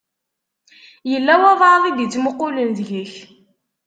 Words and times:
Yella 1.11 1.33
walebɛaḍ 1.41 1.83
i 1.85 1.91
d-ittmuqqulen 1.97 2.69
deg-k. 2.77 3.13